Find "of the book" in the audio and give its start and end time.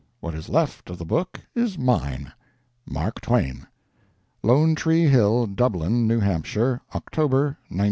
0.89-1.39